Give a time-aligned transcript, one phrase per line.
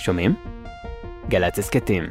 [0.00, 0.34] שומעים?
[1.28, 2.04] גל"צ הסכתים.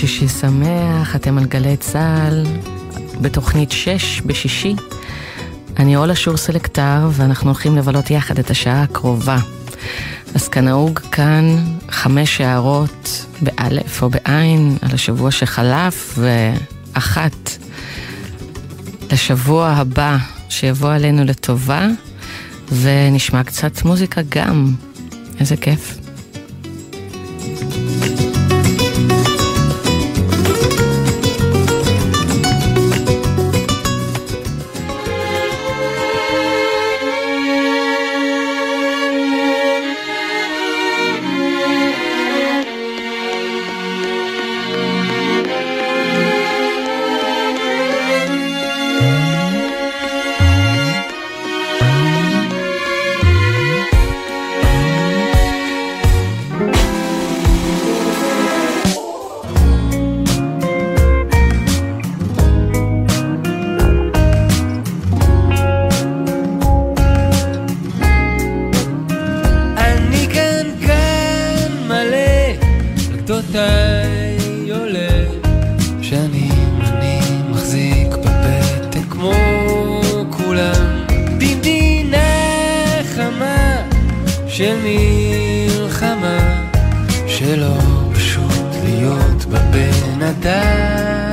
[0.00, 0.69] שישי שמח,
[1.16, 2.46] אתם על גלי צה"ל,
[3.20, 4.76] בתוכנית 6 בשישי.
[5.76, 9.38] אני אולה שור סלקטר, ואנחנו הולכים לבלות יחד את השעה הקרובה.
[10.34, 11.56] אז כנהוג כאן
[11.90, 17.50] חמש הערות באלף או בעין על השבוע שחלף, ואחת
[19.12, 20.16] לשבוע הבא
[20.48, 21.86] שיבוא עלינו לטובה,
[22.72, 24.74] ונשמע קצת מוזיקה גם.
[25.40, 25.99] איזה כיף.
[90.38, 91.29] בן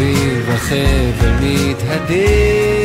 [0.00, 2.79] שמסביב החבל מתהדק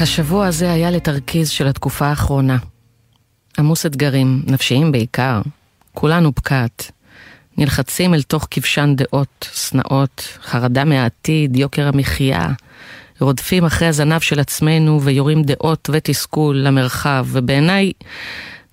[0.00, 2.56] השבוע הזה היה לתרכיז של התקופה האחרונה.
[3.58, 5.40] עמוס אתגרים, נפשיים בעיקר.
[5.94, 6.90] כולנו פקעת.
[7.56, 12.48] נלחצים אל תוך כבשן דעות, שנאות, חרדה מהעתיד, יוקר המחיה.
[13.20, 17.92] רודפים אחרי הזנב של עצמנו ויורים דעות ותסכול למרחב, ובעיניי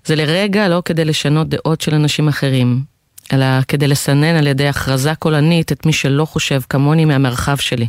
[0.04, 2.82] זה לרגע לא כדי לשנות דעות של אנשים אחרים,
[3.32, 7.86] אלא כדי לסנן על ידי הכרזה קולנית את מי שלא חושב כמוני מהמרחב שלי,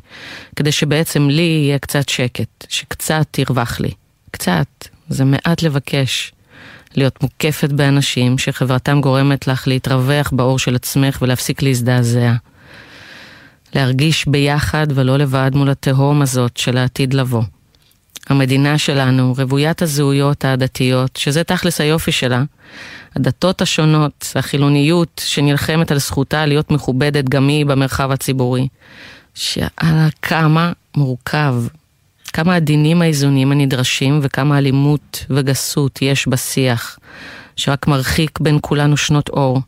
[0.55, 3.91] כדי שבעצם לי יהיה קצת שקט, שקצת ירווח לי.
[4.31, 4.67] קצת,
[5.09, 6.31] זה מעט לבקש.
[6.95, 12.33] להיות מוקפת באנשים שחברתם גורמת לך להתרווח באור של עצמך ולהפסיק להזדעזע.
[13.75, 17.43] להרגיש ביחד ולא לבד מול התהום הזאת של העתיד לבוא.
[18.29, 22.43] המדינה שלנו, רוויית הזהויות העדתיות, שזה תכלס היופי שלה,
[23.15, 28.67] הדתות השונות, החילוניות שנלחמת על זכותה להיות מכובדת גם היא במרחב הציבורי.
[29.37, 31.55] שעל כמה מורכב,
[32.33, 36.99] כמה עדינים האיזונים הנדרשים וכמה אלימות וגסות יש בשיח,
[37.55, 39.61] שרק מרחיק בין כולנו שנות אור.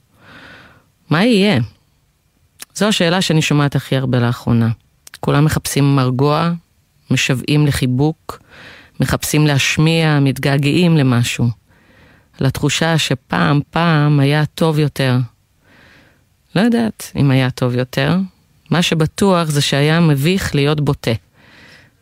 [1.10, 1.60] מה יהיה?
[2.76, 4.70] זו השאלה שאני שומעת הכי הרבה לאחרונה.
[5.20, 6.52] כולם מחפשים מרגוע,
[7.12, 8.40] משוועים לחיבוק,
[9.00, 11.48] מחפשים להשמיע, מתגעגעים למשהו.
[12.40, 15.18] לתחושה שפעם פעם היה טוב יותר.
[16.56, 18.18] לא יודעת אם היה טוב יותר,
[18.70, 21.12] מה שבטוח זה שהיה מביך להיות בוטה.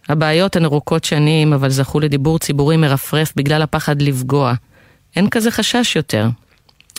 [0.09, 4.53] הבעיות הן ארוכות שנים, אבל זכו לדיבור ציבורי מרפרף בגלל הפחד לפגוע.
[5.15, 6.29] אין כזה חשש יותר.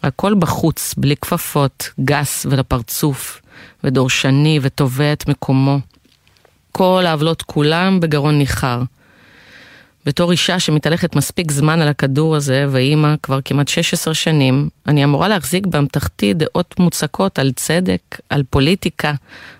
[0.02, 3.40] הכל בחוץ, בלי כפפות, גס ולפרצוף,
[3.84, 5.78] ודורשני ותובע את מקומו.
[6.78, 8.82] כל העוולות כולם בגרון ניחר.
[10.06, 15.28] בתור אישה שמתהלכת מספיק זמן על הכדור הזה, ואימא כבר כמעט 16 שנים, אני אמורה
[15.28, 19.12] להחזיק באמתחתי דעות מוצקות על צדק, על פוליטיקה,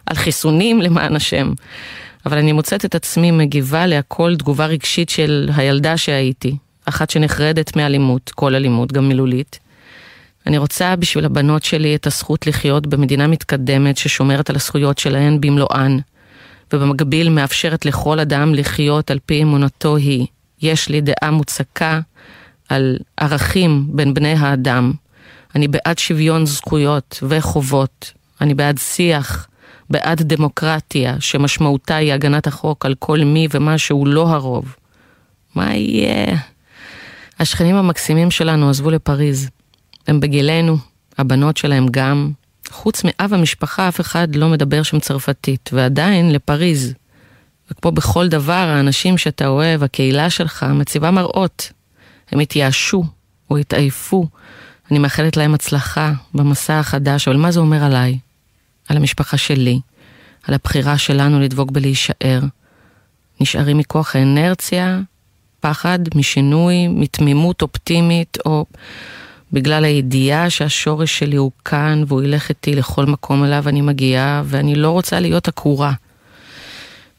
[0.07, 1.53] על חיסונים למען השם.
[2.27, 8.31] אבל אני מוצאת את עצמי מגיבה להכל תגובה רגשית של הילדה שהייתי, אחת שנחרדת מאלימות,
[8.35, 9.59] כל אלימות, גם מילולית.
[10.47, 15.99] אני רוצה בשביל הבנות שלי את הזכות לחיות במדינה מתקדמת ששומרת על הזכויות שלהן במלואן,
[16.73, 20.27] ובמקביל מאפשרת לכל אדם לחיות על פי אמונתו היא.
[20.63, 22.01] יש לי דעה מוצקה
[22.69, 24.93] על ערכים בין בני האדם.
[25.55, 28.13] אני בעד שוויון זכויות וחובות.
[28.41, 29.49] אני בעד שיח,
[29.91, 34.77] בעד דמוקרטיה, שמשמעותה היא הגנת החוק על כל מי ומה שהוא לא הרוב.
[35.55, 36.37] מה יהיה?
[37.39, 39.51] השכנים המקסימים שלנו עזבו לפריז.
[40.07, 40.77] הם בגילנו,
[41.19, 42.31] הבנות שלהם גם.
[42.71, 46.95] חוץ מאב המשפחה אף אחד לא מדבר שם צרפתית, ועדיין לפריז.
[47.71, 51.73] וכמו בכל דבר, האנשים שאתה אוהב, הקהילה שלך, מציבה מראות.
[52.33, 53.05] הם התייאשו
[53.51, 54.29] או התעייפו.
[54.91, 58.19] אני מאחלת להם הצלחה במסע החדש, אבל מה זה אומר עליי?
[58.89, 59.81] על המשפחה שלי,
[60.43, 62.41] על הבחירה שלנו לדבוק בלהישאר.
[63.41, 65.01] נשארים מכוח האנרציה,
[65.61, 68.65] פחד משינוי, מתמימות אופטימית, או
[69.53, 74.75] בגלל הידיעה שהשורש שלי הוא כאן והוא ילך איתי לכל מקום אליו אני מגיעה, ואני
[74.75, 75.93] לא רוצה להיות עקורה.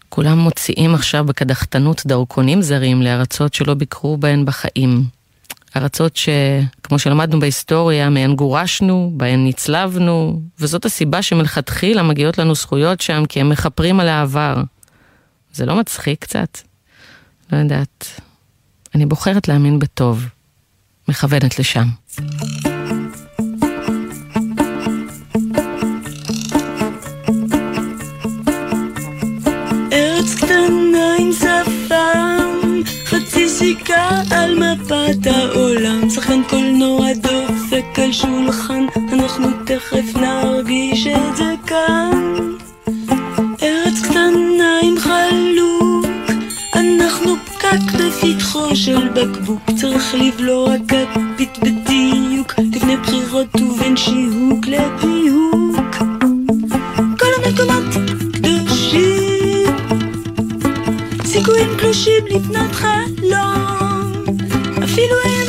[0.10, 5.04] כולם מוציאים עכשיו בקדחתנות דרכונים זרים לארצות שלא ביקרו בהן בחיים.
[5.76, 13.24] ארצות שכמו שלמדנו בהיסטוריה, מהן גורשנו, בהן נצלבנו, וזאת הסיבה שמלכתחילה מגיעות לנו זכויות שם,
[13.30, 14.64] כי הם מכפרים על העבר.
[15.54, 16.58] זה לא מצחיק קצת?
[17.52, 18.22] לא יודעת.
[18.96, 20.26] אני בוחרת להאמין בטוב.
[21.08, 21.88] מכוונת לשם.
[29.94, 39.48] ארץ קטנה עם שפם, חצי סיכה על מפת העולם, שחקן קולנוע דופק על שולחן, אנחנו
[39.66, 42.12] תכף נרגיש את זה כאן.
[43.64, 46.06] ארץ קטנה עם חלוק,
[46.76, 47.99] אנחנו פקק
[48.60, 55.96] בפתחו של בקבוק, צריך לבלוע כפית בדיוק, לפני בחירות ובין שיהוק לפיהוק.
[57.20, 57.84] כל המקומות
[58.34, 59.76] קדושים,
[61.26, 64.12] סיכויים קלושים לבנות חלום,
[64.84, 65.49] אפילו הימים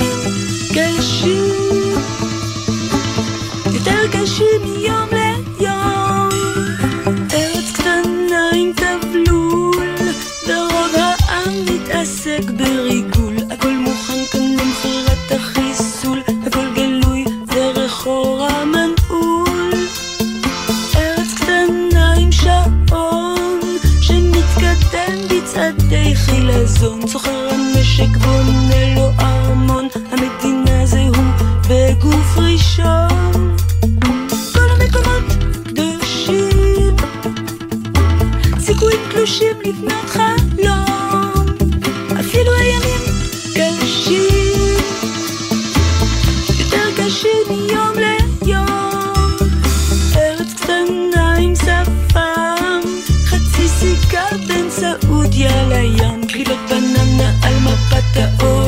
[27.09, 31.25] סוחר המשק בונה לו ארמון, המדינה זה הוא
[31.69, 33.57] בגוף ראשון.
[34.53, 35.25] כל המקומות
[35.65, 36.97] קדושים,
[38.61, 41.45] סיכויים קלושים לבנות חלום,
[42.21, 43.01] אפילו הימים
[43.55, 44.77] קשים,
[46.59, 49.37] יותר קשים מיום ליום,
[50.17, 52.81] ארץ קטנה עם שפם,
[53.27, 56.90] חצי סיכה בין סעודיה לים, קרילות בנות
[58.11, 58.60] מפת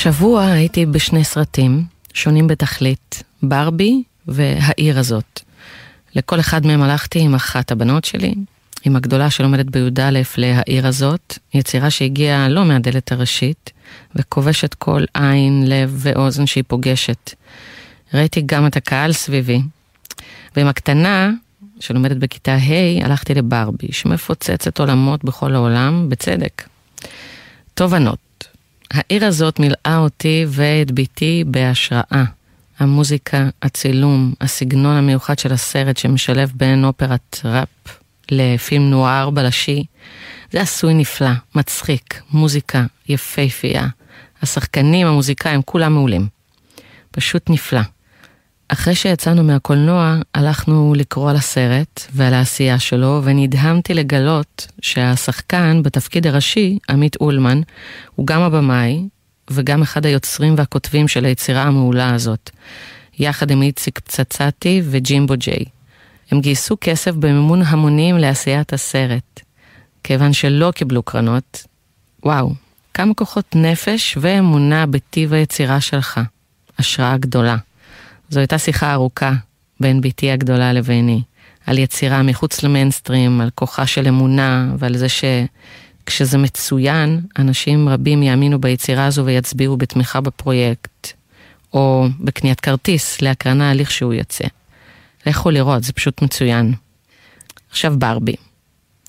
[0.00, 5.40] השבוע הייתי בשני סרטים, שונים בתכלית, ברבי והעיר הזאת.
[6.14, 8.34] לכל אחד מהם הלכתי עם אחת הבנות שלי,
[8.84, 13.70] עם הגדולה שלומדת בי"א ל"העיר הזאת", יצירה שהגיעה לא מהדלת הראשית,
[14.16, 17.34] וכובשת כל עין, לב ואוזן שהיא פוגשת.
[18.14, 19.60] ראיתי גם את הקהל סביבי.
[20.56, 21.30] ועם הקטנה,
[21.80, 26.62] שלומדת בכיתה ה', הלכתי לברבי, שמפוצצת עולמות בכל העולם, בצדק.
[27.74, 28.29] תובנות.
[28.90, 32.24] העיר הזאת מילאה אותי ואת ביתי בהשראה.
[32.78, 37.68] המוזיקה, הצילום, הסגנון המיוחד של הסרט שמשלב בין אופרת ראפ
[38.30, 39.84] לפילם נוער בלשי,
[40.52, 43.86] זה עשוי נפלא, מצחיק, מוזיקה יפהפייה.
[44.42, 46.28] השחקנים, המוזיקאים, כולם מעולים.
[47.10, 47.80] פשוט נפלא.
[48.72, 56.78] אחרי שיצאנו מהקולנוע, הלכנו לקרוא על הסרט ועל העשייה שלו, ונדהמתי לגלות שהשחקן בתפקיד הראשי,
[56.90, 57.60] עמית אולמן,
[58.14, 59.08] הוא גם הבמאי
[59.50, 62.50] וגם אחד היוצרים והכותבים של היצירה המעולה הזאת,
[63.18, 65.64] יחד עם איציק פצצתי וג'ימבו ג'יי.
[66.30, 69.40] הם גייסו כסף במימון המונים לעשיית הסרט.
[70.04, 71.66] כיוון שלא קיבלו קרנות,
[72.24, 72.52] וואו,
[72.94, 76.20] כמה כוחות נפש ואמונה בטיב היצירה שלך.
[76.78, 77.56] השראה גדולה.
[78.30, 79.32] זו הייתה שיחה ארוכה
[79.80, 81.22] בין בתי הגדולה לביני,
[81.66, 88.60] על יצירה מחוץ למיינסטרים, על כוחה של אמונה ועל זה שכשזה מצוין, אנשים רבים יאמינו
[88.60, 91.12] ביצירה הזו ויצביעו בתמיכה בפרויקט,
[91.72, 94.44] או בקניית כרטיס להקרנה הליך שהוא יוצא.
[95.26, 96.74] לכו לראות, זה פשוט מצוין.
[97.70, 98.34] עכשיו ברבי.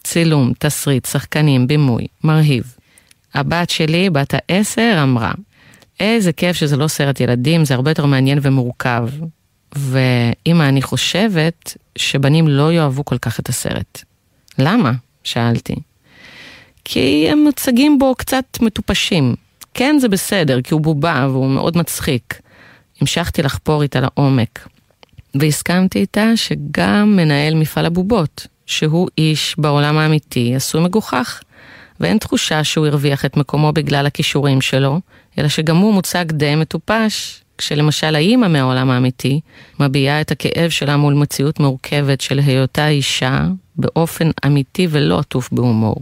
[0.04, 2.76] צילום, תסריט, שחקנים, בימוי, מרהיב.
[3.34, 5.32] הבת שלי, בת העשר, אמרה,
[6.02, 9.08] איזה כיף שזה לא סרט ילדים, זה הרבה יותר מעניין ומורכב.
[9.76, 14.04] ואימא, אני חושבת שבנים לא יאהבו כל כך את הסרט.
[14.60, 14.92] למה?
[15.24, 15.76] שאלתי.
[16.86, 19.36] כי הם מוצגים בו קצת מטופשים.
[19.74, 22.42] כן, זה בסדר, כי הוא בובה והוא מאוד מצחיק.
[23.02, 24.68] המשכתי לחפור איתה לעומק.
[25.36, 31.42] והסכמתי איתה שגם מנהל מפעל הבובות, שהוא איש בעולם האמיתי, עשוי מגוחך.
[32.00, 35.00] ואין תחושה שהוא הרוויח את מקומו בגלל הכישורים שלו,
[35.38, 39.40] אלא שגם הוא מוצג די מטופש כשלמשל האימא מהעולם האמיתי
[39.80, 45.96] מביעה את הכאב שלה מול מציאות מורכבת של היותה אישה באופן אמיתי ולא עטוף בהומור.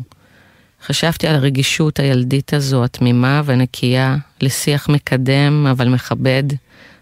[0.86, 6.44] חשבתי על הרגישות הילדית הזו, התמימה והנקייה, לשיח מקדם אבל מכבד,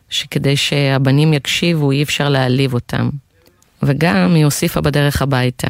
[0.09, 3.09] שכדי שהבנים יקשיבו אי אפשר להעליב אותם.
[3.83, 5.67] וגם היא הוסיפה בדרך הביתה.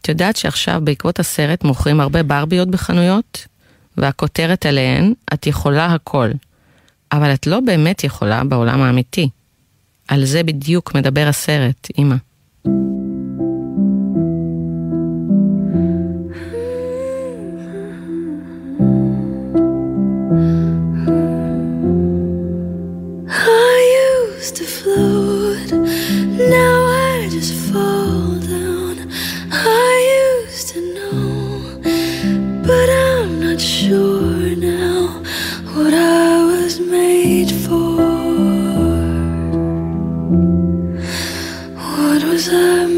[0.00, 3.46] את יודעת שעכשיו בעקבות הסרט מוכרים הרבה ברביות בחנויות?
[3.98, 6.30] והכותרת עליהן, את יכולה הכל.
[7.12, 9.28] אבל את לא באמת יכולה בעולם האמיתי.
[10.08, 12.16] על זה בדיוק מדבר הסרט, אמא.
[23.28, 23.80] I
[24.38, 25.70] used to float,
[26.52, 26.77] now
[33.58, 35.20] not sure now
[35.74, 37.96] what I was made for.
[41.74, 42.97] What was I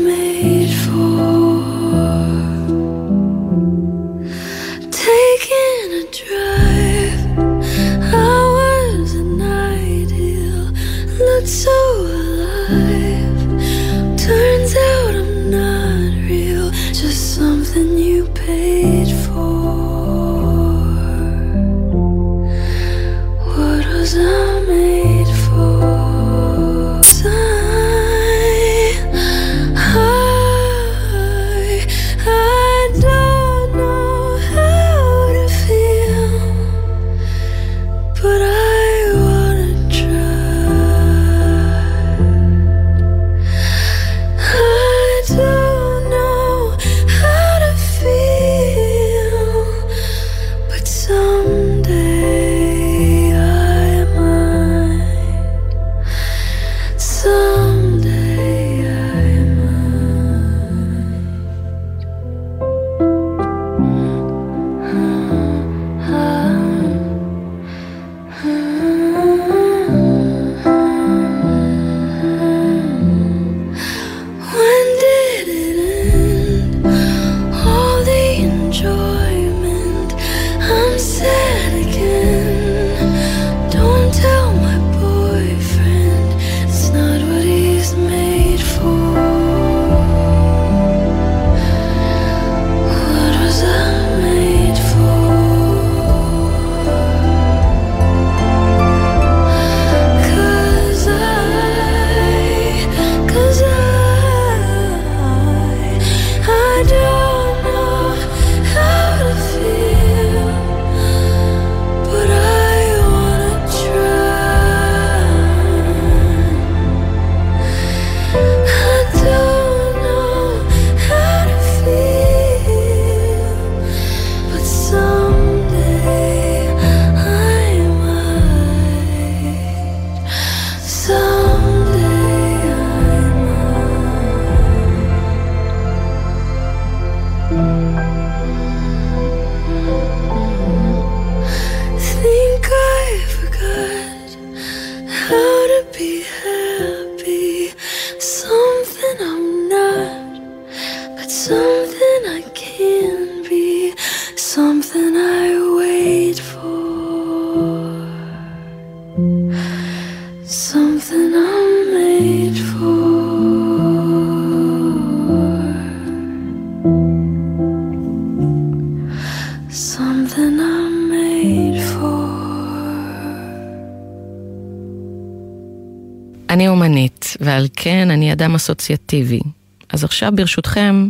[177.61, 179.41] ועל כן אני אדם אסוציאטיבי.
[179.89, 181.09] אז עכשיו ברשותכם,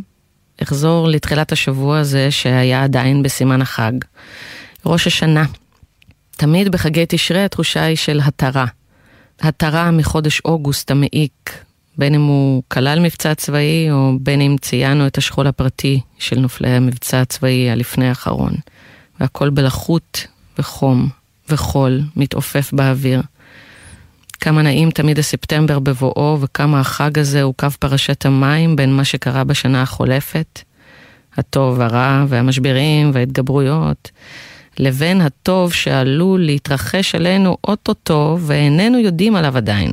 [0.62, 3.92] אחזור לתחילת השבוע הזה שהיה עדיין בסימן החג.
[4.86, 5.44] ראש השנה.
[6.30, 8.66] תמיד בחגי תשרי התחושה היא של התרה.
[9.40, 11.64] התרה מחודש אוגוסט המעיק,
[11.98, 16.70] בין אם הוא כלל מבצע צבאי או בין אם ציינו את השכול הפרטי של נופלי
[16.70, 18.52] המבצע הצבאי הלפני האחרון.
[19.20, 20.26] והכל בלחות
[20.58, 21.08] וחום
[21.48, 23.22] וחול מתעופף באוויר.
[24.40, 29.44] כמה נעים תמיד הספטמבר בבואו וכמה החג הזה הוא קו פרשת המים בין מה שקרה
[29.44, 30.62] בשנה החולפת,
[31.36, 34.10] הטוב, הרע והמשברים וההתגברויות,
[34.78, 39.92] לבין הטוב שעלול להתרחש עלינו אוטוטו ואיננו יודעים עליו עדיין.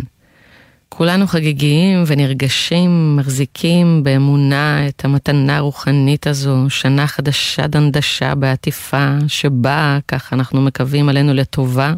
[0.90, 10.34] כולנו חגיגיים ונרגשים, מחזיקים באמונה את המתנה הרוחנית הזו, שנה חדשה דנדשה בעטיפה, שבאה, כך
[10.34, 11.94] אנחנו מקווים עלינו לטובה.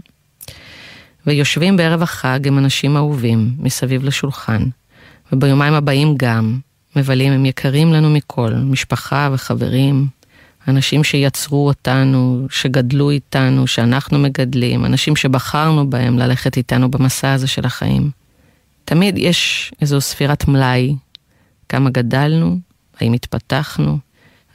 [1.29, 4.63] ויושבים בערב החג עם אנשים אהובים מסביב לשולחן,
[5.33, 6.59] וביומיים הבאים גם,
[6.95, 10.07] מבלים הם יקרים לנו מכל, משפחה וחברים,
[10.67, 17.65] אנשים שיצרו אותנו, שגדלו איתנו, שאנחנו מגדלים, אנשים שבחרנו בהם ללכת איתנו במסע הזה של
[17.65, 18.11] החיים.
[18.85, 20.95] תמיד יש איזו ספירת מלאי,
[21.69, 22.59] כמה גדלנו,
[22.99, 23.97] האם התפתחנו,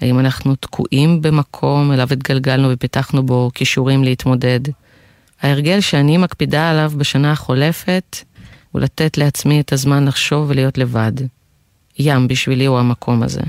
[0.00, 4.60] האם אנחנו תקועים במקום אליו התגלגלנו ופיתחנו בו כישורים להתמודד.
[5.44, 8.16] ההרגל שאני מקפידה עליו בשנה החולפת
[8.72, 11.12] הוא לתת לעצמי את הזמן לחשוב ולהיות לבד.
[11.98, 13.40] ים בשבילי הוא המקום הזה.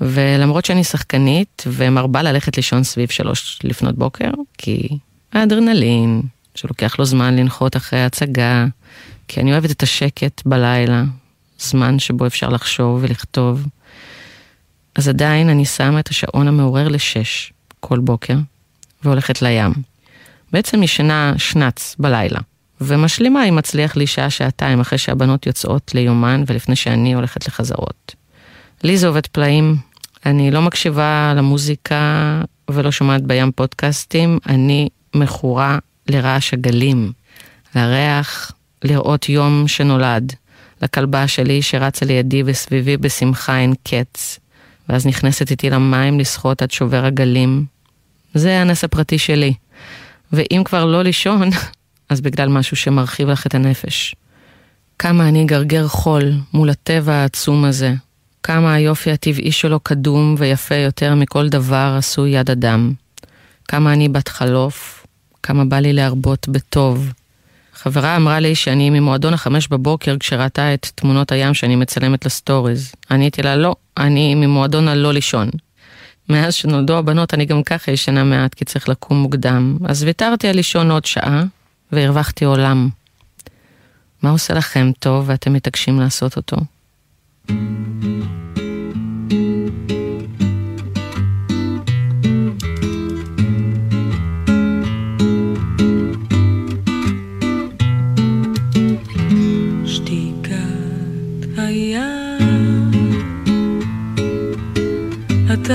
[0.00, 4.88] ולמרות שאני שחקנית ומרבה ללכת לישון סביב שלוש לפנות בוקר, כי
[5.32, 6.22] האדרנלין,
[6.54, 8.66] שלוקח לו זמן לנחות אחרי ההצגה,
[9.28, 11.04] כי אני אוהבת את השקט בלילה,
[11.58, 13.66] זמן שבו אפשר לחשוב ולכתוב.
[14.94, 18.36] אז עדיין אני שמה את השעון המעורר לשש כל בוקר,
[19.04, 19.93] והולכת לים.
[20.54, 22.38] בעצם ישנה שנץ בלילה,
[22.80, 28.14] ומשלימה אם מצליח לי שעה-שעתיים אחרי שהבנות יוצאות ליומן ולפני שאני הולכת לחזרות.
[28.84, 29.76] לי זה עובד פלאים,
[30.26, 32.40] אני לא מקשיבה למוזיקה
[32.70, 37.12] ולא שומעת בים פודקאסטים, אני מכורה לרעש הגלים,
[37.74, 38.52] לריח,
[38.84, 40.32] לראות יום שנולד,
[40.82, 44.38] לכלבה שלי שרצה לידי וסביבי בשמחה אין קץ,
[44.88, 47.64] ואז נכנסת איתי למים לשחות עד שובר הגלים.
[48.34, 49.54] זה הנס הפרטי שלי.
[50.34, 51.50] ואם כבר לא לישון,
[52.10, 54.14] אז בגלל משהו שמרחיב לך את הנפש.
[54.98, 57.94] כמה אני גרגר חול מול הטבע העצום הזה.
[58.42, 62.92] כמה היופי הטבעי שלו קדום ויפה יותר מכל דבר עשוי יד אדם.
[63.68, 65.06] כמה אני בת חלוף,
[65.42, 67.12] כמה בא לי להרבות בטוב.
[67.74, 72.92] חברה אמרה לי שאני ממועדון החמש בבוקר כשראתה את תמונות הים שאני מצלמת לסטוריז.
[73.10, 75.50] עניתי לה לא, אני ממועדון הלא לישון.
[76.28, 80.56] מאז שנולדו הבנות אני גם ככה ישנה מעט כי צריך לקום מוקדם, אז ויתרתי על
[80.56, 81.44] לישון עוד שעה
[81.92, 82.88] והרווחתי עולם.
[84.22, 86.56] מה עושה לכם טוב ואתם מתעקשים לעשות אותו?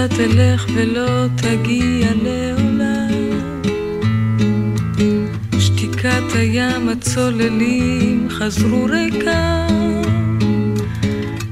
[0.06, 3.10] אתה תלך ולא תגיע לעולם.
[5.60, 10.02] שתיקת הים הצוללים חזרו ריקם.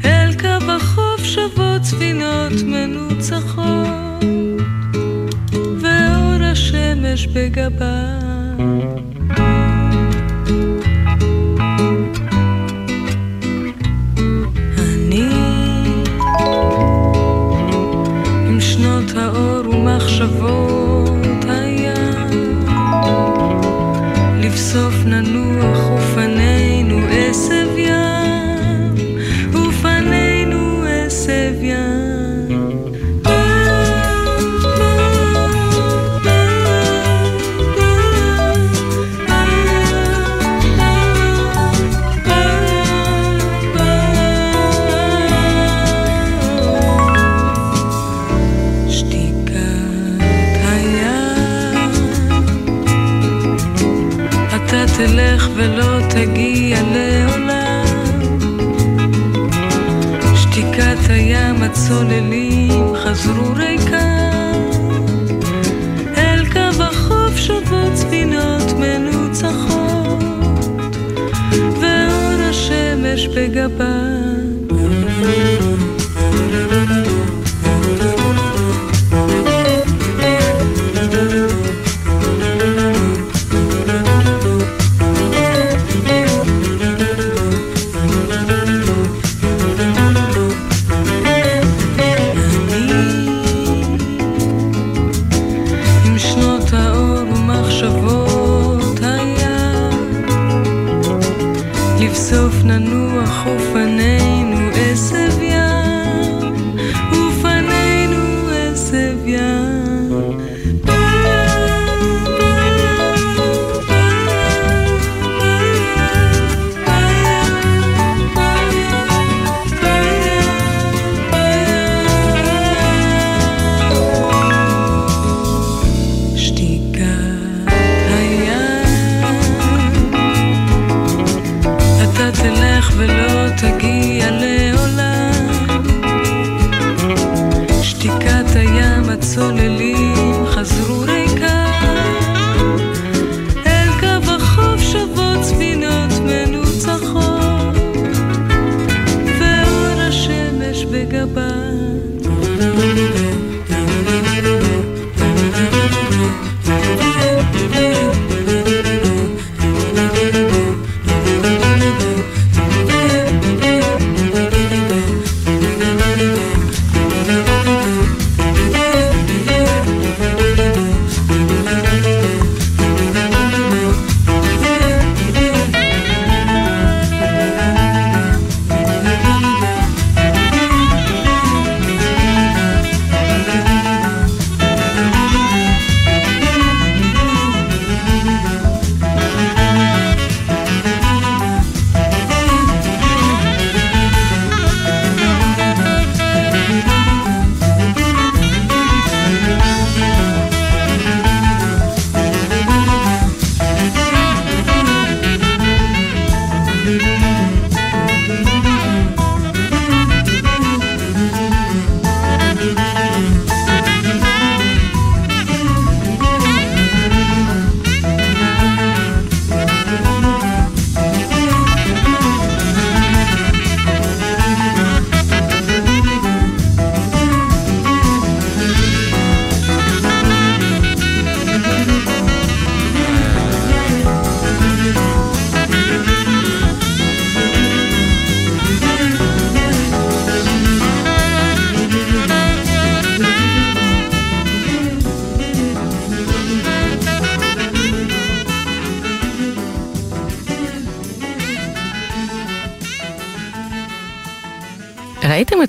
[0.05, 4.23] אל קו החוף שוות ספינות מנוצחות,
[5.81, 8.26] ואור השמש בגבם.
[56.17, 57.85] תגיע לעולם.
[60.35, 64.61] שתיקת הים הצוללים חזרו ריקם.
[66.17, 70.23] אל קו החוף שוות ספינות מנוצחות,
[71.81, 74.46] ואור השמש בגבם.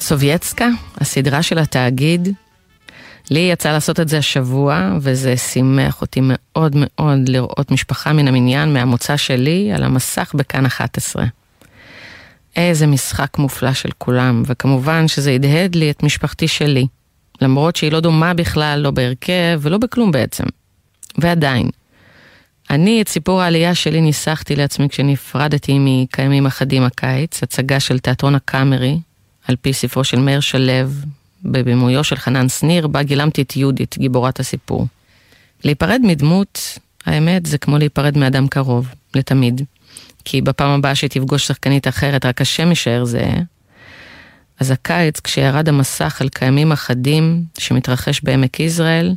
[0.08, 0.68] סובייצקה,
[1.00, 2.28] הסדרה של התאגיד?
[3.30, 8.72] לי יצא לעשות את זה השבוע, וזה שימח אותי מאוד מאוד לראות משפחה מן המניין
[8.72, 11.24] מהמוצא שלי על המסך בכאן 11.
[12.56, 16.86] איזה משחק מופלא של כולם, וכמובן שזה הדהד לי את משפחתי שלי,
[17.40, 20.44] למרות שהיא לא דומה בכלל, לא בהרכב ולא בכלום בעצם.
[21.18, 21.68] ועדיין,
[22.70, 28.98] אני את סיפור העלייה שלי ניסחתי לעצמי כשנפרדתי מקיימים אחדים הקיץ, הצגה של תיאטרון הקאמרי,
[29.48, 30.72] על פי ספרו של מאיר שלו,
[31.44, 34.86] בבימויו של חנן שניר, בה גילמתי את יהודית, גיבורת הסיפור.
[35.64, 39.62] להיפרד מדמות, האמת, זה כמו להיפרד מאדם קרוב, לתמיד.
[40.24, 43.30] כי בפעם הבאה שתפגוש שחקנית אחרת, רק השם יישאר זה.
[44.60, 49.14] אז הקיץ, כשירד המסך על קיימים אחדים שמתרחש בעמק יזרעאל,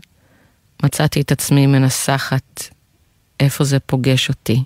[0.83, 2.63] מצאתי את עצמי מנסחת
[3.39, 4.63] איפה זה פוגש אותי.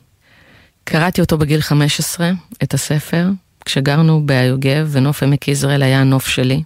[0.83, 2.31] קראתי אותו בגיל 15,
[2.63, 3.27] את הספר,
[3.65, 6.63] כשגרנו ביוגב ונוף עמק יזרעאל היה הנוף שלי,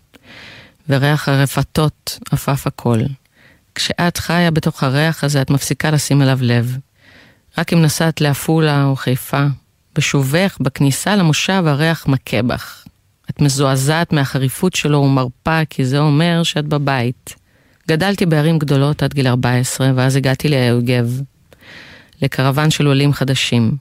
[0.90, 3.00] וריח הרפתות עפף הכל.
[3.76, 6.78] כשאת חיה בתוך הריח הזה, את מפסיקה לשים אליו לב.
[7.58, 9.46] רק אם נסעת לעפולה או חיפה,
[9.96, 12.84] בשובך, בכניסה למושב, הריח מכה בך.
[13.30, 17.36] את מזועזעת מהחריפות שלו ומרפה, כי זה אומר שאת בבית.
[17.88, 21.22] גדלתי בערים גדולות עד גיל 14, ואז הגעתי ליוגב,
[22.22, 23.72] לקרוון של עולים חדשים.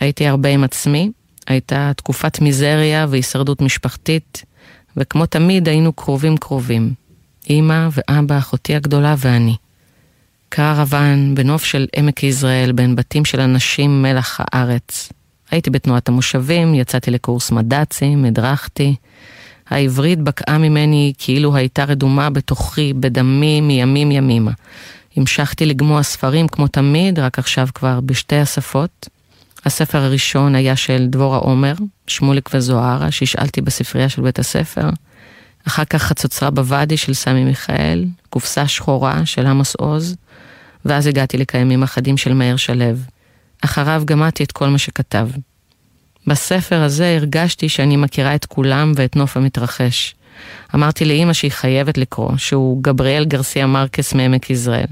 [0.00, 1.10] הייתי הרבה עם עצמי,
[1.46, 4.44] הייתה תקופת מיזריה והישרדות משפחתית,
[4.96, 6.94] וכמו תמיד היינו קרובים קרובים.
[7.50, 9.56] אמא ואבא, אחותי הגדולה ואני.
[10.48, 15.12] קרוון בנוף של עמק יזרעאל, בין בתים של אנשים מלח הארץ.
[15.50, 18.94] הייתי בתנועת המושבים, יצאתי לקורס מד"צים, הדרכתי.
[19.70, 24.50] העברית בקעה ממני כאילו הייתה רדומה בתוכי, בדמי, מימים ימימה.
[25.16, 29.08] המשכתי לגמוע ספרים כמו תמיד, רק עכשיו כבר בשתי השפות.
[29.64, 31.74] הספר הראשון היה של דבורה עומר,
[32.06, 34.90] שמוליק וזוהרה, שהשאלתי בספרייה של בית הספר.
[35.66, 40.16] אחר כך חצוצרה בוואדי של סמי מיכאל, קופסה שחורה של עמוס עוז,
[40.84, 42.84] ואז הגעתי לקיימים אחדים של מאיר שלו.
[43.60, 45.28] אחריו גמדתי את כל מה שכתב.
[46.26, 50.14] בספר הזה הרגשתי שאני מכירה את כולם ואת נוף המתרחש.
[50.74, 54.86] אמרתי לאימא שהיא חייבת לקרוא, שהוא גבריאל גרסיה מרקס מעמק יזרעאל.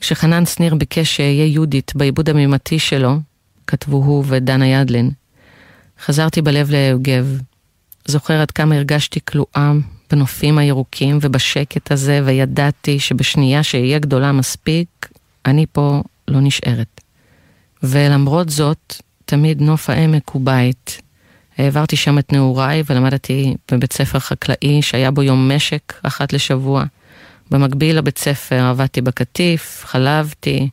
[0.00, 3.16] כשחנן שניר ביקש שאהיה יהודית בעיבוד המימתי שלו,
[3.66, 5.10] כתבו הוא ודנה ידלין,
[6.04, 7.38] חזרתי בלב ליוגב.
[8.06, 9.72] זוכר עד כמה הרגשתי כלואה
[10.10, 15.08] בנופים הירוקים ובשקט הזה, וידעתי שבשנייה שאהיה גדולה מספיק,
[15.46, 17.00] אני פה לא נשארת.
[17.82, 18.94] ולמרות זאת,
[19.24, 21.02] תמיד נוף העמק הוא בית.
[21.58, 26.84] העברתי שם את נעוריי ולמדתי בבית ספר חקלאי שהיה בו יום משק אחת לשבוע.
[27.50, 30.68] במקביל לבית ספר עבדתי בקטיף, חלבתי,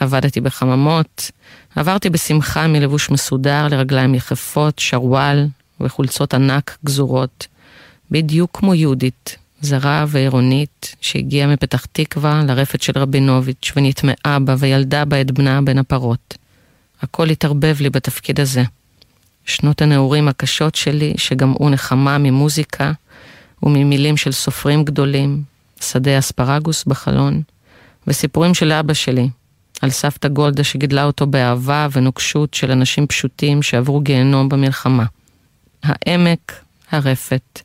[0.00, 1.30] עבדתי בחממות,
[1.76, 5.46] עברתי בשמחה מלבוש מסודר לרגליים יחפות, שרוואל
[5.80, 7.46] וחולצות ענק גזורות,
[8.10, 15.20] בדיוק כמו יהודית, זרה ועירונית, שהגיעה מפתח תקווה לרפת של רבינוביץ' ונטמעה בה וילדה בה
[15.20, 16.34] את בנה בין הפרות.
[17.02, 18.62] הכל התערבב לי בתפקיד הזה.
[19.44, 22.92] שנות הנעורים הקשות שלי, שגמעו נחמה ממוזיקה
[23.62, 25.42] וממילים של סופרים גדולים,
[25.80, 27.42] שדה אספרגוס בחלון,
[28.06, 29.28] וסיפורים של אבא שלי,
[29.80, 35.04] על סבתא גולדה שגידלה אותו באהבה ונוקשות של אנשים פשוטים שעברו גיהנום במלחמה.
[35.82, 37.60] העמק, הרפת,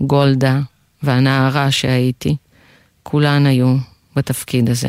[0.00, 0.60] גולדה
[1.02, 2.36] והנערה שהייתי,
[3.02, 3.76] כולן היו
[4.16, 4.88] בתפקיד הזה,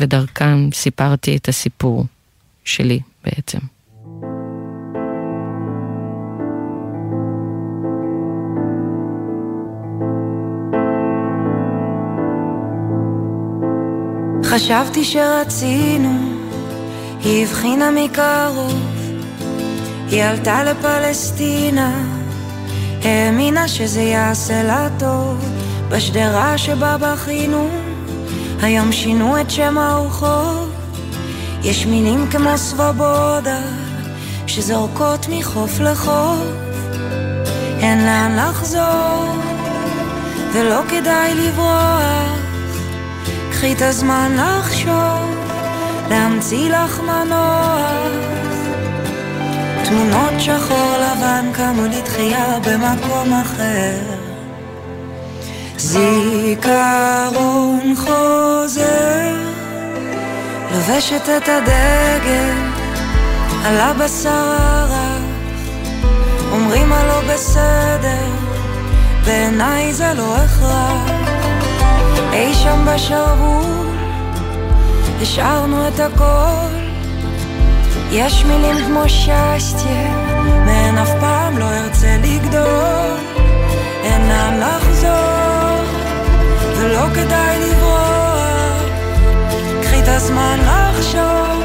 [0.00, 2.06] ודרכם סיפרתי את הסיפור
[2.64, 3.58] שלי בעצם.
[14.48, 16.18] חשבתי שרצינו,
[17.20, 18.80] היא הבחינה מקרוב,
[20.10, 21.92] היא עלתה לפלסטינה,
[23.04, 25.44] האמינה שזה יעשה לה טוב,
[25.88, 27.68] בשדרה שבה בכינו,
[28.62, 30.70] היום שינו את שם הרחוב,
[31.62, 33.60] יש מילים כמו סבבודה,
[34.46, 36.46] שזורקות מחוף לחוף,
[37.78, 39.34] אין לאן לחזור,
[40.52, 42.45] ולא כדאי לברוח.
[43.56, 45.34] קחי את הזמן לחשוב,
[46.10, 47.90] להמציא לך מנוח.
[49.84, 53.98] תמונות שחור לבן קמו לתחייה במקום אחר.
[55.76, 56.74] זיכרון
[57.96, 59.34] חוזר,
[60.72, 62.54] לובשת את הדגל
[63.64, 65.22] על הבשר הרך.
[66.52, 68.26] אומרים הלא בסדר,
[69.24, 71.25] בעיניי זה לא הכרח.
[72.36, 73.96] אי שם בשרוול
[75.22, 76.76] השארנו את הכל
[78.10, 80.14] יש מילים כמו שסטיה
[80.66, 83.36] מהן אף פעם לא ארצה לגדול
[84.06, 85.84] אין לאן לחזור,
[86.76, 88.82] ולא כדאי לברוח.
[89.82, 91.62] קחי את הזמן לחשוב,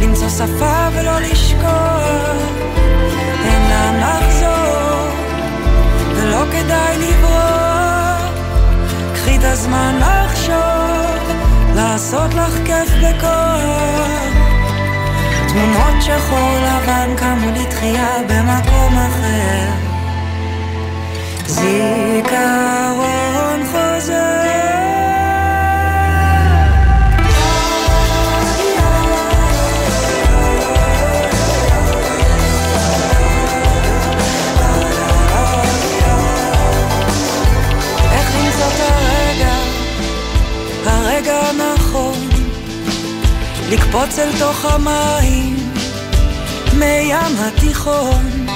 [0.00, 2.36] למצוא שפה ולא לשכוח.
[3.44, 5.08] אין לאן לחזור,
[6.16, 7.67] ולא כדאי לברוח.
[9.38, 11.36] את הזמן לחשוב,
[11.74, 14.08] לעשות לך כיף בכוח.
[15.48, 19.68] תמונות שחור לבן קמו לתחייה במקום אחר.
[21.46, 22.28] זיכרון
[23.72, 24.87] חוזר
[41.28, 42.28] הרגע הנכון,
[43.70, 45.72] לקפוץ אל תוך המים,
[46.72, 48.46] מים התיכון.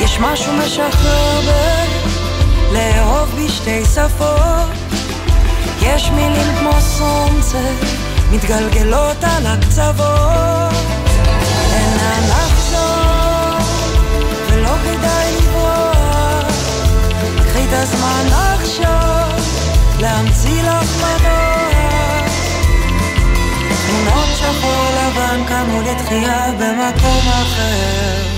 [0.00, 1.50] יש משהו משחרר ב...
[2.72, 4.70] לאהוב בשתי שפות.
[5.82, 7.70] יש מילים כמו סונצה,
[8.32, 10.72] מתגלגלות על הקצוות.
[11.72, 13.58] אין לאן לחזור,
[14.50, 16.46] ולא כדאי לברוח.
[17.48, 19.45] קחי את הזמן לחשוב,
[20.00, 22.26] להמציא לך מנוע.
[23.86, 28.35] תמונות שחור לבן קמו לתחייה במקום אחר.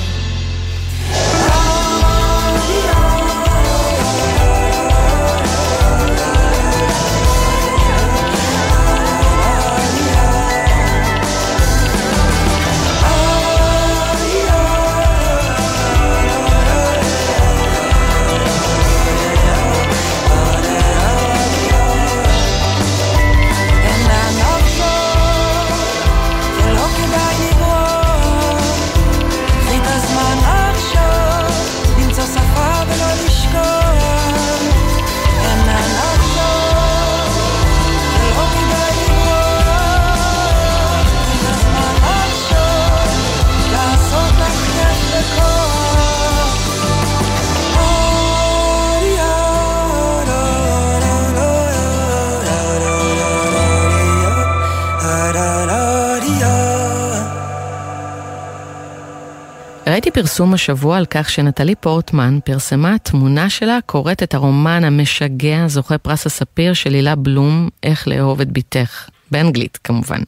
[59.99, 65.99] ראיתי פרסום השבוע על כך שנטלי פורטמן פרסמה תמונה שלה קוראת את הרומן המשגע זוכה
[65.99, 70.22] פרס הספיר של הילה בלום, איך לאהוב את בתך, באנגלית כמובן.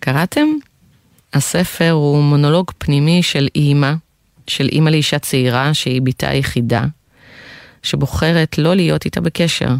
[0.00, 0.46] קראתם?
[1.32, 3.92] הספר הוא מונולוג פנימי של אימא,
[4.46, 6.84] של אימא לאישה צעירה שהיא בתה היחידה,
[7.82, 9.70] שבוחרת לא להיות איתה בקשר.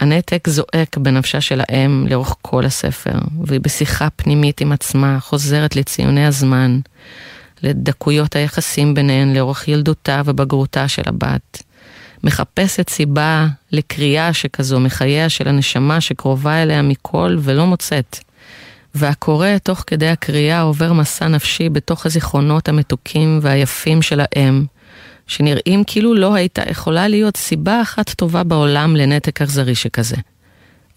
[0.00, 6.26] הנתק זועק בנפשה של האם לאורך כל הספר, והיא בשיחה פנימית עם עצמה, חוזרת לציוני
[6.26, 6.80] הזמן,
[7.62, 11.62] לדקויות היחסים ביניהן לאורך ילדותה ובגרותה של הבת.
[12.24, 18.18] מחפשת סיבה לקריאה שכזו מחייה של הנשמה שקרובה אליה מכל ולא מוצאת.
[18.94, 24.64] והקורא תוך כדי הקריאה עובר מסע נפשי בתוך הזיכרונות המתוקים והיפים של האם,
[25.26, 30.16] שנראים כאילו לא הייתה יכולה להיות סיבה אחת טובה בעולם לנתק אכזרי שכזה.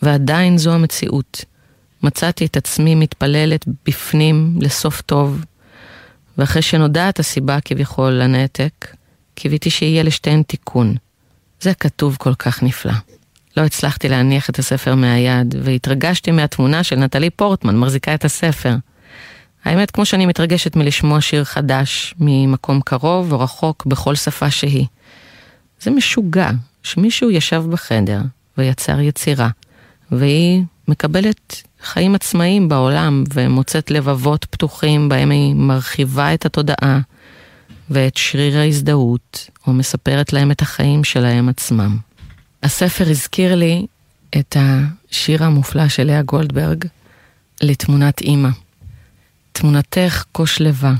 [0.02, 1.46] ועדיין זו המציאות.
[2.04, 5.46] מצאתי את עצמי מתפללת בפנים לסוף טוב,
[6.40, 8.96] ואחרי שנודעת הסיבה כביכול לנתק,
[9.36, 10.96] קיוויתי שיהיה לשתיהן תיקון.
[11.62, 12.94] זה כתוב כל כך נפלא.
[13.58, 18.76] לא הצלחתי להניח את הספר מהיד, והתרגשתי מהתמונה של נטלי פורטמן, מחזיקה את הספר.
[19.66, 24.86] האמת, כמו שאני מתרגשת מלשמוע שיר חדש, ממקום קרוב או רחוק, בכל שפה שהיא.
[25.82, 26.50] זה משוגע
[26.84, 28.22] שמישהו ישב בחדר
[28.58, 29.50] ויצר יצירה,
[30.12, 37.00] והיא מקבלת חיים עצמאיים בעולם ומוצאת לבבות פתוחים בהם היא מרחיבה את התודעה
[37.90, 41.98] ואת שריר ההזדהות, או מספרת להם את החיים שלהם עצמם.
[42.64, 43.86] הספר הזכיר לי
[44.38, 46.86] את השיר המופלא של לאה גולדברג
[47.62, 48.50] לתמונת אימא.
[49.52, 50.94] תמונתך כה שלווה.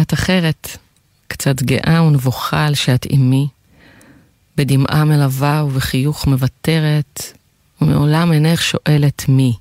[0.00, 0.78] את אחרת,
[1.28, 3.48] קצת גאה ונבוכה על שאת אימי,
[4.56, 7.22] בדמעה מלווה ובחיוך מוותרת,
[7.80, 9.54] ומעולם אינך שואלת מי.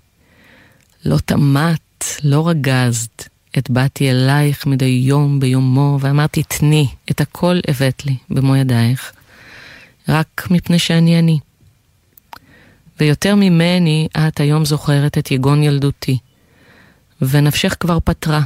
[1.06, 3.28] לא טמאת, לא רגזת,
[3.58, 9.14] את באתי אלייך מדי יום ביומו, ואמרתי תני, את הכל הבאת לי במו ידייך,
[10.10, 11.39] רק מפני שאני אני.
[12.99, 16.18] ויותר ממני, את היום זוכרת את יגון ילדותי,
[17.22, 18.41] ונפשך כבר פתרה.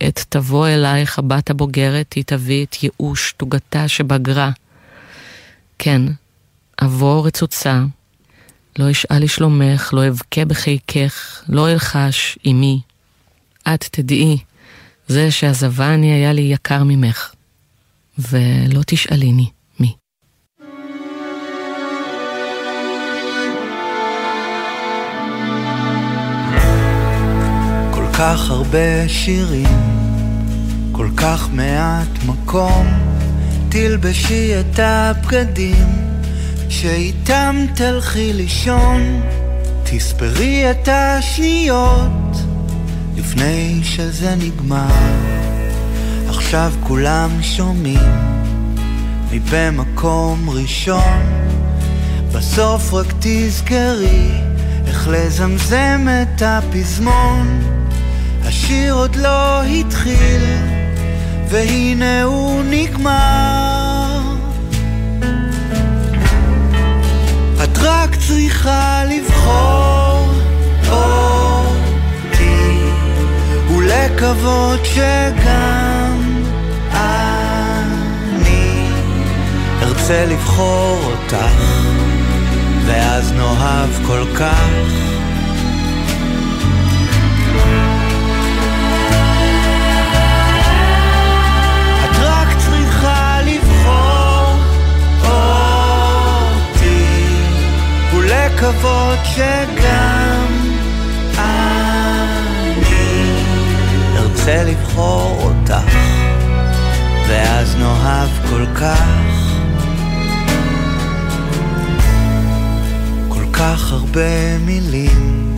[0.00, 4.50] עת תבוא אלייך הבת הבוגרת, היא תביא את ייאוש תוגתה שבגרה.
[5.78, 6.02] כן,
[6.84, 7.82] אבוא רצוצה,
[8.78, 12.80] לא אשאל לשלומך, לא אבכה בחיקך, לא אלחש עמי.
[13.74, 14.38] את תדעי,
[15.08, 17.34] זה שעזבני היה לי יקר ממך,
[18.18, 19.46] ולא תשאליני.
[28.18, 29.68] כל כך הרבה שירים,
[30.92, 32.86] כל כך מעט מקום,
[33.68, 36.17] תלבשי את הבגדים
[36.68, 39.20] שאיתם תלכי לישון,
[39.84, 42.36] תספרי את השניות
[43.16, 44.86] לפני שזה נגמר.
[46.28, 48.00] עכשיו כולם שומעים
[49.30, 51.22] מבמקום ראשון,
[52.32, 54.30] בסוף רק תזכרי
[54.86, 57.60] איך לזמזם את הפזמון.
[58.44, 60.42] השיר עוד לא התחיל,
[61.48, 63.87] והנה הוא נגמר.
[67.82, 70.32] רק צריכה לבחור
[70.90, 71.30] אותי,
[73.76, 76.42] ולקוות שגם
[76.92, 78.90] אני
[79.82, 81.52] ארצה לבחור אותך,
[82.86, 85.07] ואז נאהב כל כך.
[98.58, 100.46] ולקוות שגם
[101.38, 101.82] אני
[104.16, 105.96] ארצה לבחור אותך
[107.28, 109.58] ואז נאהב כל כך
[113.28, 115.56] כל כך הרבה מילים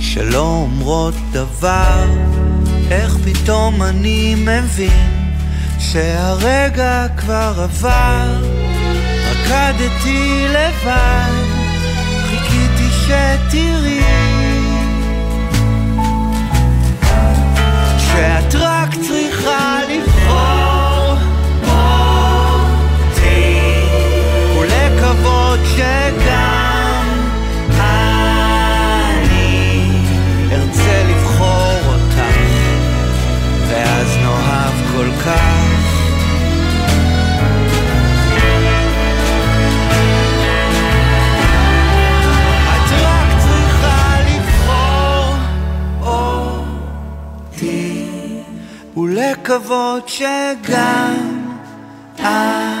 [0.00, 2.04] שלא אומרות דבר.
[2.90, 5.32] איך פתאום אני מבין
[5.78, 8.42] שהרגע כבר עבר
[9.30, 11.37] רקדתי לבד
[13.08, 14.02] שתראי.
[17.98, 21.16] שאת רק צריכה לבחור
[21.66, 22.50] אותי
[24.58, 27.06] ולקוות שגם
[27.80, 28.20] אני
[30.52, 32.20] ארצה לבחור אותך.
[33.68, 35.57] ואז נאהב כל כך
[49.28, 51.48] ולקוות שגם
[52.20, 52.80] אני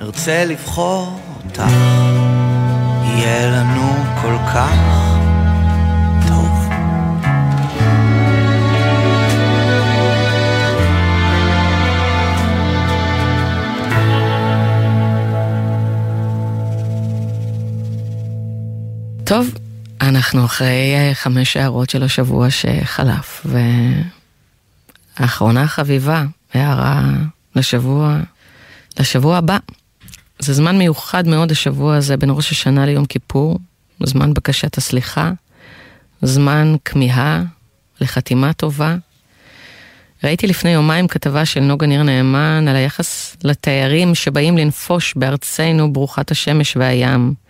[0.00, 1.62] ארצה לבחור אותך.
[3.04, 3.92] יהיה לנו
[4.22, 4.78] כל כך
[6.28, 6.68] טוב.
[19.24, 19.61] טוב,
[20.22, 23.46] אנחנו אחרי אה, חמש הערות של השבוע שחלף,
[25.18, 27.02] והאחרונה חביבה, הערה
[27.56, 28.18] לשבוע,
[29.00, 29.58] לשבוע הבא.
[30.38, 33.58] זה זמן מיוחד מאוד השבוע הזה בין ראש השנה ליום כיפור,
[34.02, 35.32] זמן בקשת הסליחה,
[36.22, 37.42] זמן כמיהה
[38.00, 38.96] לחתימה טובה.
[40.24, 46.30] ראיתי לפני יומיים כתבה של נוגה ניר נאמן על היחס לתיירים שבאים לנפוש בארצנו ברוכת
[46.30, 47.41] השמש והים.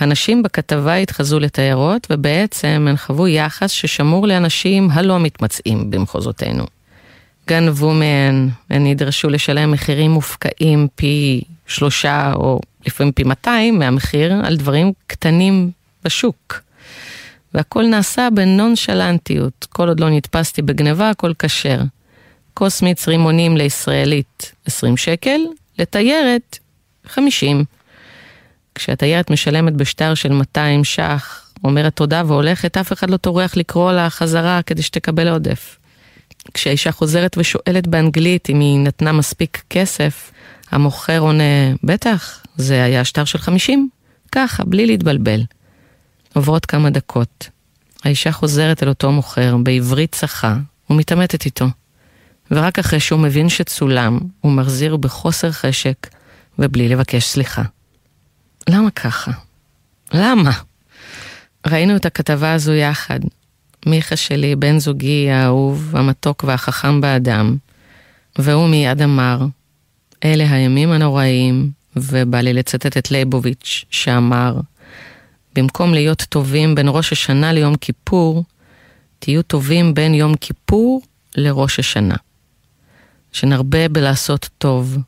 [0.00, 6.64] הנשים בכתבה התחזו לתיירות, ובעצם הן חוו יחס ששמור לאנשים הלא מתמצאים במחוזותינו.
[7.48, 14.56] גנבו מהן, הן נדרשו לשלם מחירים מופקעים פי שלושה או לפעמים פי 200 מהמחיר על
[14.56, 15.70] דברים קטנים
[16.04, 16.60] בשוק.
[17.54, 21.80] והכל נעשה בנונשלנטיות, כל עוד לא נתפסתי בגניבה, הכל כשר.
[22.54, 25.40] כוס מיץ רימונים לישראלית 20 שקל,
[25.78, 26.58] לתיירת
[27.06, 27.64] 50.
[28.80, 34.10] כשהתיירת משלמת בשטר של 200 ש"ח, אומרת תודה והולכת, אף אחד לא טורח לקרוא לה
[34.10, 35.78] חזרה כדי שתקבל עודף.
[36.54, 40.30] כשהאישה חוזרת ושואלת באנגלית אם היא נתנה מספיק כסף,
[40.70, 43.88] המוכר עונה, בטח, זה היה שטר של 50.
[44.32, 45.42] ככה, בלי להתבלבל.
[46.34, 47.48] עוברות כמה דקות.
[48.04, 50.56] האישה חוזרת אל אותו מוכר, בעברית צחה,
[50.90, 51.66] ומתעמתת איתו.
[52.50, 56.06] ורק אחרי שהוא מבין שצולם, הוא מחזיר בחוסר חשק
[56.58, 57.62] ובלי לבקש סליחה.
[58.68, 59.30] למה ככה?
[60.12, 60.50] למה?
[61.66, 63.20] ראינו את הכתבה הזו יחד.
[63.86, 67.56] מיכה שלי, בן זוגי האהוב, המתוק והחכם באדם,
[68.38, 69.46] והוא מיד אמר,
[70.24, 74.60] אלה הימים הנוראים, ובא לי לצטט את ליבוביץ', שאמר,
[75.54, 78.44] במקום להיות טובים בין ראש השנה ליום כיפור,
[79.18, 81.02] תהיו טובים בין יום כיפור
[81.36, 82.16] לראש השנה.
[83.32, 84.98] שנרבה בלעשות טוב,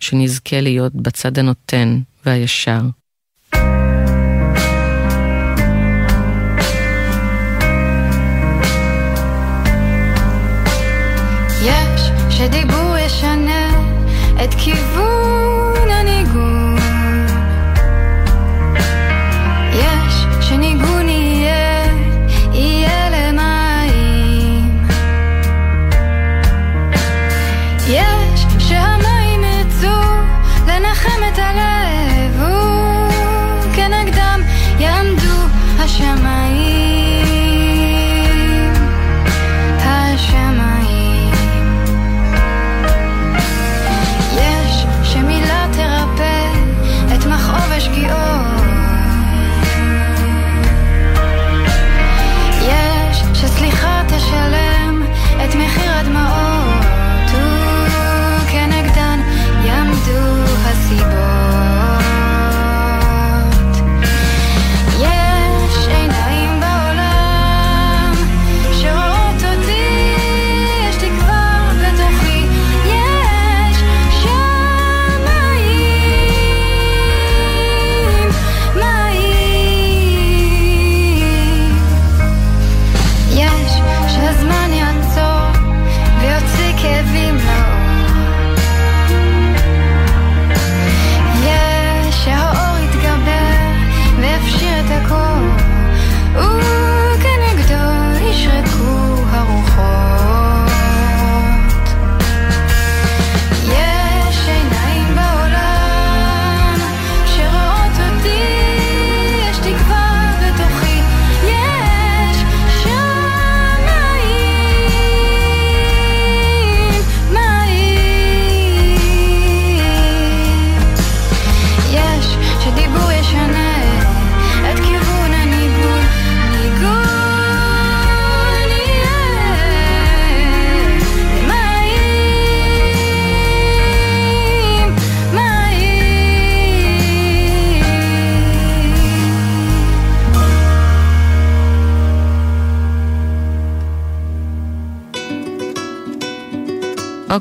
[0.00, 2.80] שנזכה להיות בצד הנותן והישר.
[11.62, 13.70] יש שדיבור ישנה
[14.44, 15.27] את כיוון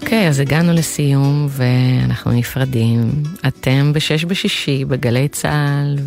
[0.07, 3.23] אוקיי, okay, אז הגענו לסיום ואנחנו נפרדים.
[3.47, 5.97] אתם בשש בשישי בגלי צה"ל,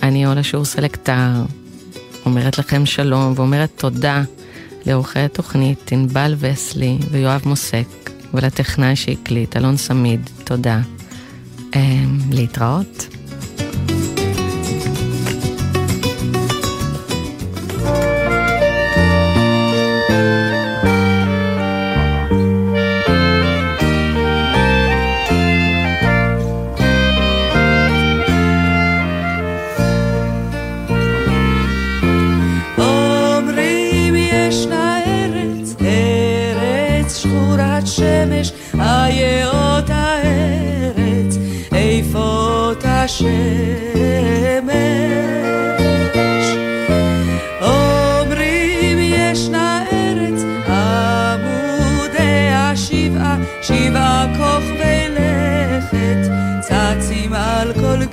[0.00, 1.30] ואני עולה שיעור סלקטר,
[2.26, 4.22] אומרת לכם שלום ואומרת תודה
[4.86, 10.80] לעורכי התוכנית ענבל וסלי ויואב מוסק, ולטכנאי שהקליט, אלון סמיד, תודה.
[11.76, 13.11] אמ, להתראות.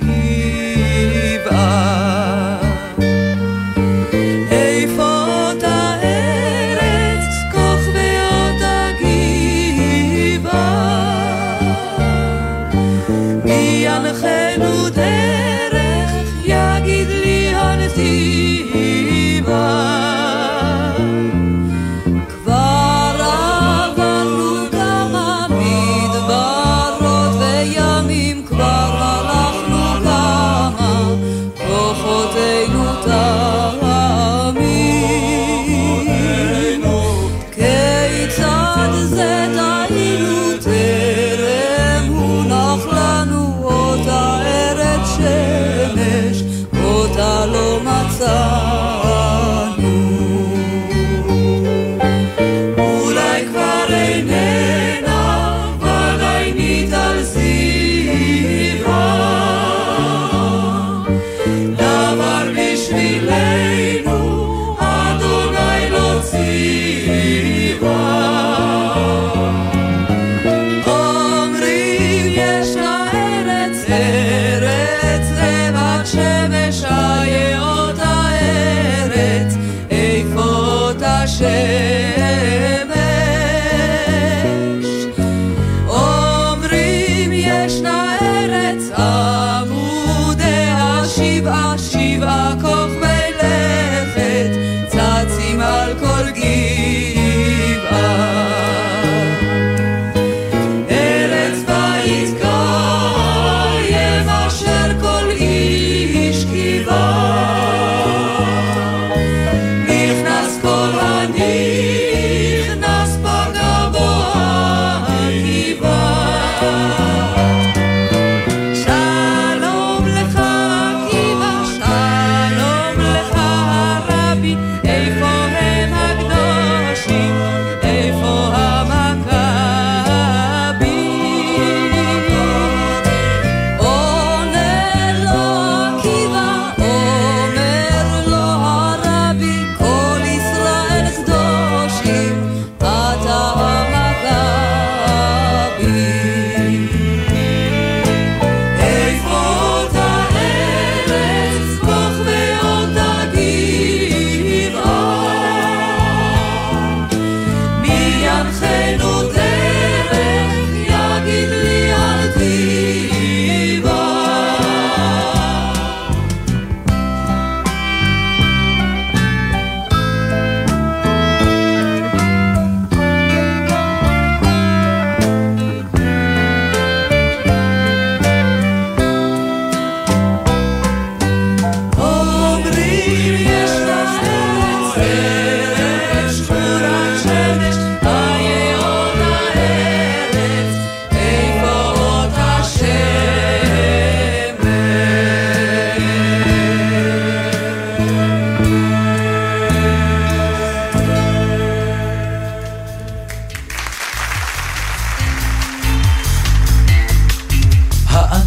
[0.02, 0.39] you.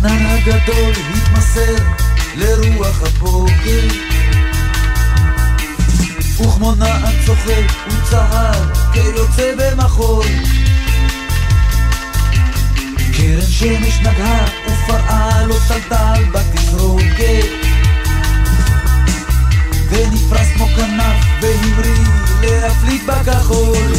[0.04, 1.76] הענן הגדול התמסר
[2.36, 3.88] לרוח הבוקר
[6.40, 10.26] וכמו נען צוחק וצהר כיוצא במחול.
[13.18, 17.48] קרן שמש נגהה ופרעה לא לו טלטל בתזרוקת
[19.90, 22.06] ונפרס כמו כנף והמריא
[22.42, 23.94] להפליט בכחול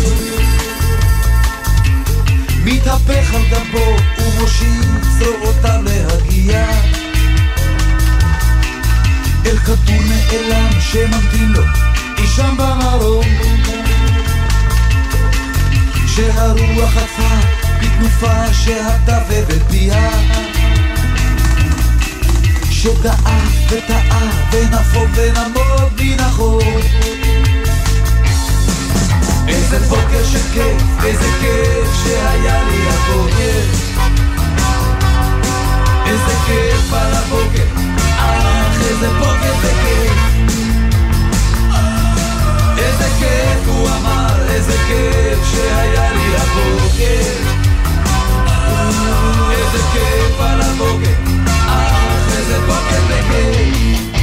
[2.64, 6.66] מתהפך על גבו ומושיט זרועותיו להגיע
[9.46, 11.62] אל כדור נעלם שממתין לו
[12.18, 13.24] אי שם במרום.
[16.06, 17.34] שהרוח חטפה
[17.80, 20.10] בתנופה שהטפת פיה.
[22.70, 23.38] שטעה
[23.68, 26.62] וטעה ונפוג ונמוג מן החור
[29.74, 33.60] איזה בוקר כיף, איזה כיף שהיה לי הבוקר.
[36.06, 37.64] איזה כיף על הבוקר,
[38.18, 40.12] אך איזה בוקר זה כיף.
[42.78, 47.32] איזה כיף הוא אמר, איזה כיף שהיה לי הבוקר.
[49.50, 51.14] איזה כיף על הבוקר,
[51.66, 54.13] אך איזה בוקר זה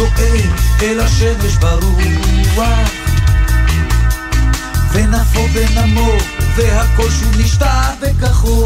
[0.00, 0.50] דואג
[0.82, 2.90] אל השמש ברוח.
[4.92, 6.12] ונפו ונמו
[6.56, 8.64] והכל שוב נשתע בכחול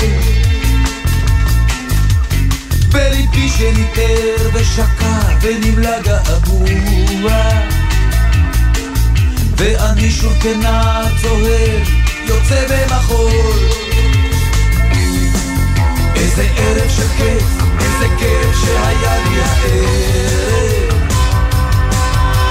[2.92, 7.42] בליבי שניטר ושקע ונמלא געגוע
[9.56, 11.82] ואני שוב כנער צוהר
[12.26, 13.58] יוצא במחול.
[16.16, 20.93] איזה ערב של כיף, איזה כיף שהיה לי הערב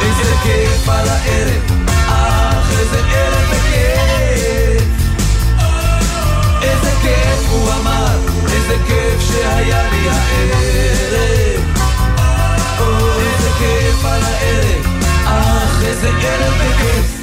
[0.04, 1.72] איזה כיף על הערב,
[2.08, 4.84] אך איזה ערב וכיף.
[6.62, 8.18] איזה כיף הוא אמר,
[8.54, 11.62] איזה כיף שהיה לי הערב.
[12.80, 14.86] או, איזה כיף על הערב,
[15.26, 17.23] אך איזה ערב וכיף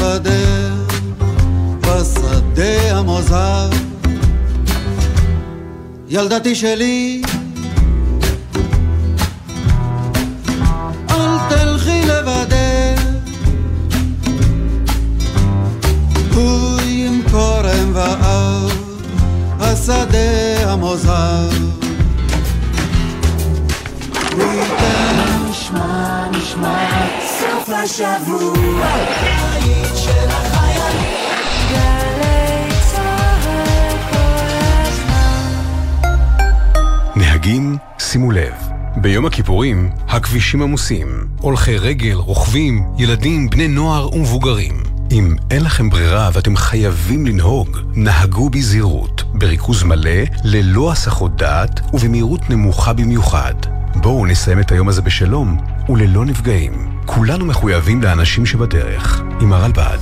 [0.00, 0.98] לבדך
[1.80, 3.68] בשדה המוזר.
[6.08, 7.22] ילדתי שלי,
[11.10, 13.02] אל תלכי לבדך.
[16.34, 18.72] הוא עם כורם ואב,
[19.60, 21.48] השדה המוזר.
[25.50, 27.06] נשמע, נשמע,
[27.38, 29.39] סוף השבוע.
[37.16, 38.54] נהגים, שימו לב,
[38.96, 41.26] ביום הכיפורים הכבישים עמוסים.
[41.40, 44.82] הולכי רגל, רוכבים, ילדים, בני נוער ומבוגרים.
[45.12, 52.50] אם אין לכם ברירה ואתם חייבים לנהוג, נהגו בזהירות, בריכוז מלא, ללא הסחות דעת ובמהירות
[52.50, 53.54] נמוכה במיוחד.
[53.94, 55.56] בואו נסיים את היום הזה בשלום
[55.88, 56.89] וללא נפגעים.
[57.06, 59.22] כולנו מחויבים לאנשים שבדרך.
[59.40, 59.98] עם הרלב"ד.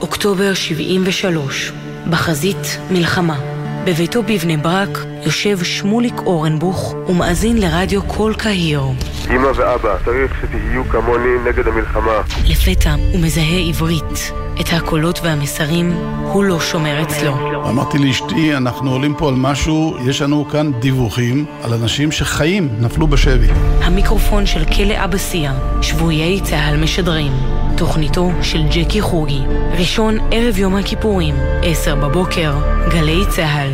[0.00, 1.72] אוקטובר 73,
[2.10, 3.38] בחזית מלחמה.
[3.84, 8.82] בביתו בבני ברק יושב שמוליק אורנבוך ומאזין לרדיו קול קהיר.
[9.30, 12.20] אמא ואבא, צריך שתהיו כמוני נגד המלחמה.
[12.48, 14.41] לפתע הוא מזהה עברית.
[14.60, 15.92] את הקולות והמסרים
[16.32, 17.32] הוא לא שומר אצלו.
[17.68, 23.06] אמרתי לאשתי, אנחנו עולים פה על משהו, יש לנו כאן דיווחים על אנשים שחיים, נפלו
[23.06, 23.48] בשבי.
[23.82, 27.32] המיקרופון של כלא אבסיה, שבויי צה"ל משדרים.
[27.76, 29.40] תוכניתו של ג'קי חוגי.
[29.78, 32.54] ראשון ערב יום הכיפורים, עשר בבוקר,
[32.90, 33.68] גלי צה"ל.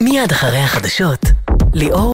[0.00, 1.24] מיד אחרי החדשות,
[1.74, 2.12] ליאור